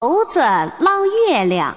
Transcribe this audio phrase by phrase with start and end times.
[0.00, 1.76] 猴子捞月亮。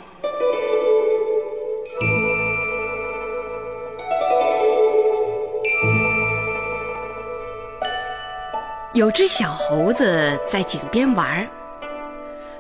[8.94, 11.50] 有只小猴子在井边玩儿，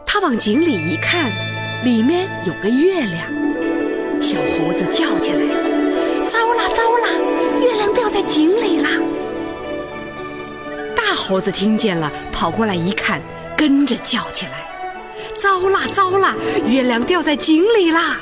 [0.03, 1.31] 它往井里一看，
[1.83, 3.31] 里面有个月亮。
[4.19, 5.45] 小猴子叫起来
[6.25, 7.07] ：“糟啦糟啦，
[7.61, 8.89] 月亮掉在井里啦！”
[10.97, 13.21] 大猴子听见了，跑过来一看，
[13.55, 14.53] 跟着叫起来。
[15.41, 16.35] 糟啦糟啦，
[16.67, 18.19] 月亮掉在井里啦！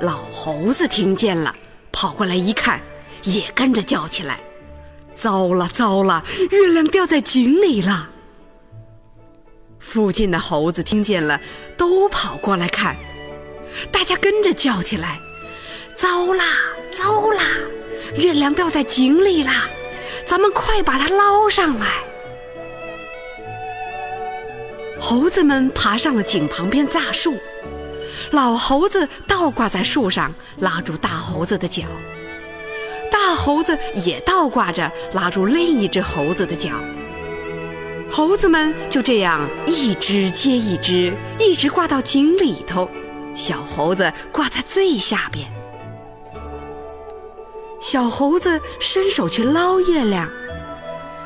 [0.00, 1.54] 老猴子听见了，
[1.92, 2.80] 跑过来一看，
[3.22, 4.40] 也跟着叫起来
[5.14, 8.10] ：“糟了糟了，月亮掉在井里啦！”
[9.78, 11.40] 附近的猴子听见了，
[11.76, 12.96] 都跑过来看，
[13.92, 15.20] 大家跟着叫起来
[15.94, 16.42] ：“糟啦
[16.90, 17.44] 糟啦，
[18.16, 19.68] 月亮掉在井里啦！
[20.26, 21.86] 咱们快把它捞上来！”
[25.10, 27.38] 猴子们爬上了井旁边大树，
[28.30, 31.84] 老猴子倒挂在树上，拉住大猴子的脚；
[33.10, 36.72] 大猴子也倒挂着，拉住另一只猴子的脚。
[38.10, 42.90] 猴子们就这样一只接一只，一直挂到井里头，
[43.34, 45.50] 小猴子挂在最下边。
[47.80, 50.28] 小猴子伸手去捞月亮，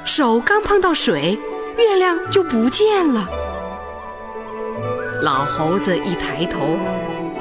[0.04, 1.36] 手刚碰到水，
[1.76, 3.28] 月亮就不见了。
[5.22, 6.76] 老猴子一抬头，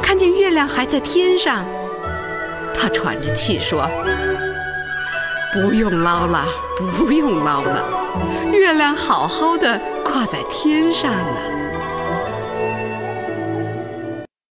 [0.04, 1.66] 看见月亮还在天上，
[2.76, 3.90] 他喘着气说
[5.52, 6.46] ：“不用捞了，
[6.96, 7.84] 不用捞了，
[8.52, 11.71] 月亮好好的挂在天上呢。”